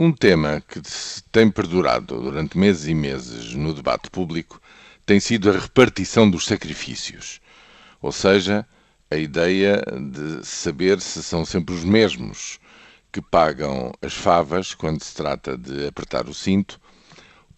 Um 0.00 0.12
tema 0.12 0.60
que 0.60 0.80
tem 1.32 1.50
perdurado 1.50 2.20
durante 2.20 2.56
meses 2.56 2.86
e 2.86 2.94
meses 2.94 3.52
no 3.52 3.74
debate 3.74 4.08
público 4.08 4.62
tem 5.04 5.18
sido 5.18 5.50
a 5.50 5.58
repartição 5.58 6.30
dos 6.30 6.46
sacrifícios. 6.46 7.40
Ou 8.00 8.12
seja, 8.12 8.64
a 9.10 9.16
ideia 9.16 9.82
de 10.12 10.46
saber 10.46 11.00
se 11.00 11.20
são 11.20 11.44
sempre 11.44 11.74
os 11.74 11.82
mesmos 11.82 12.60
que 13.10 13.20
pagam 13.20 13.92
as 14.00 14.14
favas 14.14 14.72
quando 14.72 15.02
se 15.02 15.16
trata 15.16 15.58
de 15.58 15.88
apertar 15.88 16.28
o 16.28 16.34
cinto, 16.34 16.80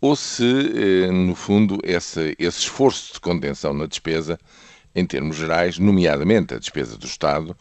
ou 0.00 0.16
se, 0.16 0.72
eh, 1.04 1.10
no 1.12 1.34
fundo, 1.34 1.78
esse, 1.82 2.34
esse 2.38 2.60
esforço 2.60 3.12
de 3.12 3.20
contenção 3.20 3.74
na 3.74 3.84
despesa, 3.84 4.38
em 4.94 5.04
termos 5.04 5.36
gerais, 5.36 5.78
nomeadamente 5.78 6.54
a 6.54 6.58
despesa 6.58 6.96
do 6.96 7.04
Estado, 7.04 7.54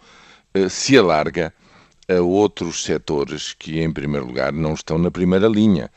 eh, 0.54 0.70
se 0.70 0.98
alarga 0.98 1.54
a 2.10 2.21
outros 2.21 2.84
setores 2.84 3.54
que, 3.54 3.80
em 3.80 3.91
primeiro 3.91 4.26
lugar, 4.26 4.52
não 4.52 4.73
estão 4.73 4.98
na 4.98 5.12
primeira 5.12 5.48
linha. 5.48 5.91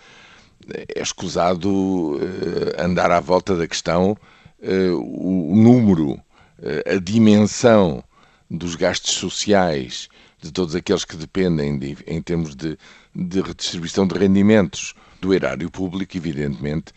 É 0.94 1.00
escusado 1.00 1.68
uh, 1.68 2.20
andar 2.78 3.10
à 3.10 3.18
volta 3.18 3.56
da 3.56 3.66
questão 3.66 4.16
uh, 4.60 5.52
o, 5.52 5.56
número, 5.56 6.12
uh, 6.12 6.94
a 6.94 6.98
dimensão 7.00 8.04
dos 8.50 8.76
gastos 8.76 9.14
sociais 9.14 10.08
de 10.40 10.52
todos 10.52 10.74
aqueles 10.74 11.04
que 11.04 11.16
dependem 11.16 11.78
de, 11.78 11.96
em 12.06 12.20
termos 12.20 12.54
de, 12.54 12.76
de 13.14 13.40
redistribuição 13.40 14.06
de 14.06 14.18
rendimentos 14.18 14.94
do 15.20 15.32
erário 15.32 15.70
público, 15.70 16.16
evidentemente, 16.16 16.92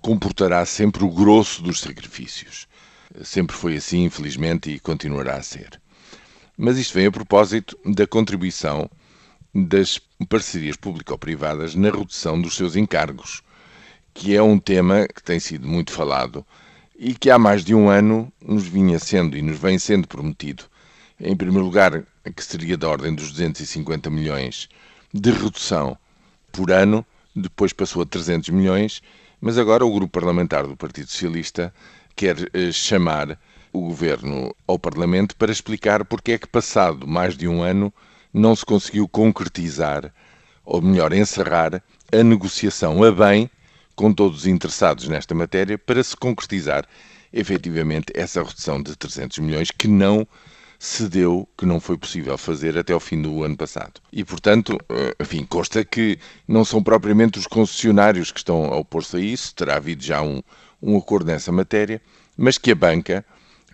comportará 0.00 0.64
sempre 0.64 1.02
o 1.02 1.10
grosso 1.10 1.62
dos 1.62 1.80
sacrifícios. 1.80 2.68
Sempre 3.24 3.56
foi 3.56 3.76
assim, 3.76 4.04
infelizmente, 4.04 4.70
e 4.70 4.78
continuará 4.78 5.36
a 5.36 5.42
ser. 5.42 5.80
Mas 6.62 6.76
isto 6.76 6.92
vem 6.92 7.06
a 7.06 7.10
propósito 7.10 7.74
da 7.86 8.06
contribuição 8.06 8.86
das 9.54 9.98
parcerias 10.28 10.76
público-privadas 10.76 11.74
na 11.74 11.88
redução 11.88 12.38
dos 12.38 12.54
seus 12.54 12.76
encargos, 12.76 13.42
que 14.12 14.36
é 14.36 14.42
um 14.42 14.58
tema 14.58 15.08
que 15.08 15.22
tem 15.22 15.40
sido 15.40 15.66
muito 15.66 15.90
falado 15.90 16.44
e 16.98 17.14
que 17.14 17.30
há 17.30 17.38
mais 17.38 17.64
de 17.64 17.74
um 17.74 17.88
ano 17.88 18.30
nos 18.46 18.66
vinha 18.66 18.98
sendo 18.98 19.38
e 19.38 19.40
nos 19.40 19.58
vem 19.58 19.78
sendo 19.78 20.06
prometido. 20.06 20.64
Em 21.18 21.34
primeiro 21.34 21.64
lugar, 21.64 22.04
que 22.36 22.44
seria 22.44 22.76
da 22.76 22.90
ordem 22.90 23.14
dos 23.14 23.30
250 23.30 24.10
milhões 24.10 24.68
de 25.14 25.30
redução 25.30 25.96
por 26.52 26.70
ano, 26.70 27.06
depois 27.34 27.72
passou 27.72 28.02
a 28.02 28.06
300 28.06 28.50
milhões, 28.50 29.00
mas 29.40 29.56
agora 29.56 29.86
o 29.86 29.94
grupo 29.94 30.12
parlamentar 30.12 30.66
do 30.66 30.76
Partido 30.76 31.08
Socialista 31.08 31.72
quer 32.14 32.36
eh, 32.52 32.70
chamar 32.70 33.38
o 33.72 33.80
Governo 33.80 34.54
ao 34.66 34.78
Parlamento 34.78 35.36
para 35.36 35.52
explicar 35.52 36.04
porque 36.04 36.32
é 36.32 36.38
que, 36.38 36.46
passado 36.46 37.06
mais 37.06 37.36
de 37.36 37.46
um 37.46 37.62
ano, 37.62 37.92
não 38.32 38.54
se 38.54 38.64
conseguiu 38.64 39.08
concretizar, 39.08 40.12
ou 40.64 40.80
melhor, 40.80 41.12
encerrar, 41.12 41.82
a 42.12 42.22
negociação 42.22 43.02
a 43.02 43.12
bem 43.12 43.50
com 43.94 44.12
todos 44.12 44.40
os 44.40 44.46
interessados 44.46 45.08
nesta 45.08 45.34
matéria 45.34 45.76
para 45.78 46.02
se 46.02 46.16
concretizar 46.16 46.86
efetivamente 47.32 48.12
essa 48.14 48.42
redução 48.42 48.82
de 48.82 48.96
300 48.96 49.38
milhões 49.38 49.70
que 49.70 49.86
não 49.86 50.26
se 50.78 51.06
deu, 51.08 51.46
que 51.58 51.66
não 51.66 51.78
foi 51.78 51.98
possível 51.98 52.38
fazer 52.38 52.78
até 52.78 52.94
ao 52.94 52.98
fim 52.98 53.20
do 53.20 53.44
ano 53.44 53.56
passado. 53.56 54.00
E, 54.10 54.24
portanto, 54.24 54.78
eh, 54.88 55.14
enfim, 55.20 55.44
consta 55.44 55.84
que 55.84 56.18
não 56.48 56.64
são 56.64 56.82
propriamente 56.82 57.38
os 57.38 57.46
concessionários 57.46 58.32
que 58.32 58.38
estão 58.38 58.64
a 58.64 58.76
opor-se 58.78 59.16
a 59.18 59.20
isso, 59.20 59.54
terá 59.54 59.76
havido 59.76 60.02
já 60.02 60.22
um, 60.22 60.42
um 60.82 60.96
acordo 60.96 61.26
nessa 61.26 61.52
matéria, 61.52 62.00
mas 62.34 62.56
que 62.56 62.70
a 62.70 62.74
banca, 62.74 63.22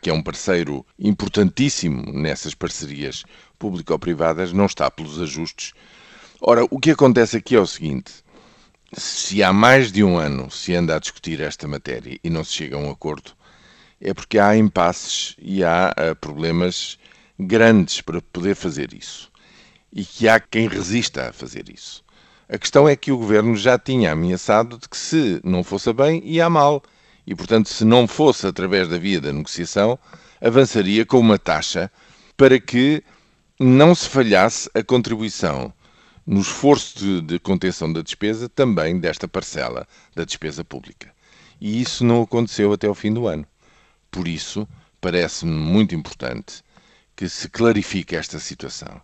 que 0.00 0.10
é 0.10 0.12
um 0.12 0.22
parceiro 0.22 0.84
importantíssimo 0.98 2.12
nessas 2.12 2.54
parcerias 2.54 3.24
público-privadas, 3.58 4.52
não 4.52 4.66
está 4.66 4.90
pelos 4.90 5.20
ajustes. 5.20 5.72
Ora, 6.40 6.64
o 6.70 6.78
que 6.78 6.90
acontece 6.90 7.36
aqui 7.36 7.56
é 7.56 7.60
o 7.60 7.66
seguinte: 7.66 8.12
se 8.92 9.42
há 9.42 9.52
mais 9.52 9.90
de 9.90 10.04
um 10.04 10.16
ano 10.16 10.50
se 10.50 10.74
anda 10.74 10.96
a 10.96 10.98
discutir 10.98 11.40
esta 11.40 11.66
matéria 11.66 12.18
e 12.22 12.30
não 12.30 12.44
se 12.44 12.52
chega 12.52 12.76
a 12.76 12.78
um 12.78 12.90
acordo, 12.90 13.32
é 14.00 14.12
porque 14.12 14.38
há 14.38 14.56
impasses 14.56 15.34
e 15.38 15.64
há 15.64 15.94
uh, 15.98 16.14
problemas 16.16 16.98
grandes 17.38 18.00
para 18.00 18.20
poder 18.20 18.54
fazer 18.54 18.92
isso. 18.94 19.30
E 19.92 20.04
que 20.04 20.28
há 20.28 20.38
quem 20.38 20.68
resista 20.68 21.28
a 21.28 21.32
fazer 21.32 21.68
isso. 21.68 22.04
A 22.48 22.58
questão 22.58 22.88
é 22.88 22.94
que 22.94 23.10
o 23.10 23.18
governo 23.18 23.56
já 23.56 23.78
tinha 23.78 24.12
ameaçado 24.12 24.78
de 24.78 24.88
que 24.88 24.96
se 24.96 25.40
não 25.42 25.64
fosse 25.64 25.92
bem, 25.92 26.22
ia 26.24 26.48
mal 26.48 26.82
e, 27.26 27.34
portanto, 27.34 27.68
se 27.68 27.84
não 27.84 28.06
fosse 28.06 28.46
através 28.46 28.88
da 28.88 28.98
via 28.98 29.20
da 29.20 29.32
negociação, 29.32 29.98
avançaria 30.40 31.04
com 31.04 31.18
uma 31.18 31.38
taxa 31.38 31.90
para 32.36 32.60
que 32.60 33.02
não 33.58 33.94
se 33.94 34.08
falhasse 34.08 34.70
a 34.74 34.82
contribuição 34.82 35.72
no 36.26 36.40
esforço 36.40 36.98
de, 36.98 37.20
de, 37.22 37.38
contenção 37.38 37.92
da 37.92 38.02
despesa 38.02 38.48
também 38.48 38.98
desta 38.98 39.26
parcela 39.26 39.86
da 40.14 40.24
despesa 40.24 40.64
pública. 40.64 41.12
E 41.60 41.80
isso 41.80 42.04
não 42.04 42.22
aconteceu 42.22 42.72
até 42.72 42.88
o 42.88 42.94
fim 42.94 43.12
do 43.12 43.26
ano. 43.26 43.46
Por 44.10 44.28
isso, 44.28 44.68
parece-me 45.00 45.52
muito 45.52 45.94
importante 45.94 46.62
que 47.14 47.28
se 47.28 47.48
clarifique 47.48 48.14
esta 48.14 48.38
situação 48.38 49.00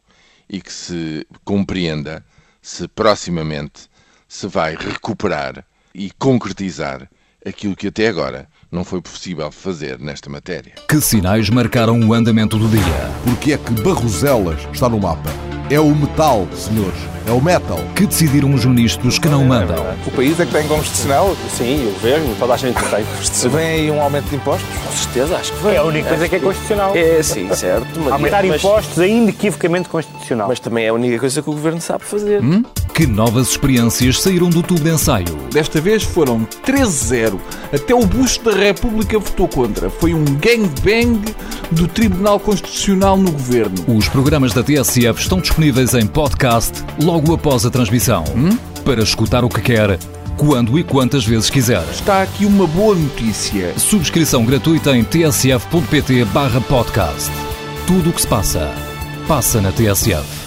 e 0.48 0.60
que 0.60 0.72
se 0.72 1.26
compreenda 1.44 2.24
se 2.60 2.86
proximamente 2.86 3.88
se 4.28 4.46
vai 4.46 4.76
recuperar 4.76 5.64
e 5.94 6.10
concretizar 6.12 7.08
aquilo 7.46 7.76
que 7.76 7.88
até 7.88 8.08
agora 8.08 8.46
não 8.70 8.84
foi 8.84 9.00
possível 9.00 9.50
fazer 9.50 9.98
nesta 9.98 10.30
matéria. 10.30 10.74
Que 10.88 11.00
sinais 11.00 11.50
marcaram 11.50 12.00
o 12.00 12.14
andamento 12.14 12.58
do 12.58 12.68
dia? 12.68 13.10
Porque 13.24 13.52
é 13.52 13.58
que 13.58 13.72
Barroselas 13.82 14.60
está 14.72 14.88
no 14.88 14.98
mapa? 14.98 15.30
É 15.70 15.78
o 15.78 15.94
metal, 15.94 16.48
senhores. 16.54 16.98
É 17.26 17.30
o 17.30 17.40
metal. 17.40 17.78
Que 17.94 18.06
decidiram 18.06 18.52
os 18.52 18.64
ministros 18.64 19.18
que 19.18 19.28
não 19.28 19.44
mandam? 19.44 19.76
O 20.06 20.10
país 20.10 20.38
é 20.40 20.46
que 20.46 20.52
tem 20.52 20.66
constitucional? 20.66 21.36
Sim, 21.56 21.86
o 21.86 21.92
governo, 21.92 22.34
toda 22.38 22.54
a 22.54 22.56
gente 22.56 22.74
tem 22.74 23.04
constitucional. 23.04 23.58
Vem 23.58 23.66
aí 23.66 23.90
um 23.90 24.00
aumento 24.00 24.28
de 24.28 24.36
impostos? 24.36 24.68
Com 24.86 24.92
certeza, 24.92 25.36
acho 25.36 25.52
que 25.52 25.62
vem. 25.62 25.74
É 25.74 25.78
a 25.78 25.84
única 25.84 26.08
coisa 26.08 26.28
que 26.28 26.36
é 26.36 26.38
constitucional. 26.40 26.96
É, 26.96 27.22
sim, 27.22 27.54
certo. 27.54 28.00
Mas, 28.00 28.12
Aumentar 28.12 28.44
mas, 28.44 28.56
impostos 28.56 28.98
é 28.98 29.08
inequivocamente 29.08 29.88
constitucional. 29.88 30.48
Mas 30.48 30.60
também 30.60 30.86
é 30.86 30.88
a 30.88 30.94
única 30.94 31.18
coisa 31.18 31.40
que 31.40 31.48
o 31.48 31.52
governo 31.52 31.80
sabe 31.80 32.04
fazer. 32.04 32.42
Hum? 32.42 32.64
Que 32.92 33.06
novas 33.06 33.48
experiências 33.48 34.20
saíram 34.20 34.50
do 34.50 34.62
tubo 34.62 34.80
de 34.80 34.90
ensaio? 34.90 35.34
Desta 35.50 35.80
vez 35.80 36.02
foram 36.02 36.46
13-0. 36.66 37.38
Até 37.72 37.94
o 37.94 38.04
busto 38.04 38.50
da 38.50 38.56
República 38.56 39.18
votou 39.18 39.48
contra. 39.48 39.88
Foi 39.88 40.12
um 40.12 40.24
gangbang 40.24 41.22
do 41.70 41.88
Tribunal 41.88 42.38
Constitucional 42.38 43.16
no 43.16 43.32
governo. 43.32 43.76
Os 43.88 44.08
programas 44.08 44.52
da 44.52 44.62
TSF 44.62 45.22
estão 45.22 45.40
disponíveis 45.40 45.94
em 45.94 46.06
podcast 46.06 46.84
logo 47.22 47.34
após 47.34 47.64
a 47.64 47.70
transmissão. 47.70 48.24
Hum? 48.34 48.58
Para 48.84 49.00
escutar 49.02 49.44
o 49.44 49.48
que 49.48 49.60
quer, 49.60 49.96
quando 50.36 50.76
e 50.78 50.84
quantas 50.84 51.24
vezes 51.24 51.48
quiser. 51.48 51.84
Está 51.90 52.20
aqui 52.22 52.44
uma 52.44 52.66
boa 52.66 52.96
notícia. 52.96 53.72
Subscrição 53.78 54.44
gratuita 54.44 54.96
em 54.96 55.04
tsf.pt/podcast. 55.04 57.30
Tudo 57.86 58.10
o 58.10 58.12
que 58.12 58.22
se 58.22 58.26
passa, 58.26 58.74
passa 59.28 59.60
na 59.60 59.70
TSF. 59.70 60.41